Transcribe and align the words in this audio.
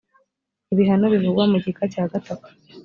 ibihano 0.73 1.05
bivugwa 1.13 1.43
mu 1.51 1.57
gika 1.63 1.83
cya 1.93 2.03
gatatu 2.11 2.47